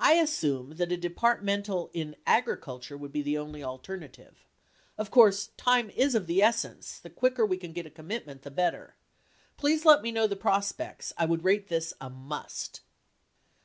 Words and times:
I 0.00 0.14
assume 0.14 0.70
that 0.78 0.90
a 0.90 0.96
departmental 0.96 1.88
in 1.92 2.16
Agriculture 2.26 2.96
would 2.96 3.12
be 3.12 3.22
the 3.22 3.38
only 3.38 3.62
alternative. 3.62 4.44
Of 4.98 5.12
course, 5.12 5.50
time 5.56 5.88
is 5.90 6.16
of 6.16 6.26
the 6.26 6.42
essence— 6.42 6.98
the 6.98 7.08
quicker 7.08 7.46
we 7.46 7.56
can 7.58 7.72
get 7.72 7.86
a 7.86 7.88
commitment, 7.88 8.42
the 8.42 8.50
better. 8.50 8.96
Please 9.56 9.84
let 9.84 10.02
me 10.02 10.10
know 10.10 10.26
the 10.26 10.34
prospects. 10.34 11.12
I 11.16 11.26
would 11.26 11.44
rate 11.44 11.68
this 11.68 11.92
as 11.92 11.96
a 12.00 12.10
MUST. 12.10 12.80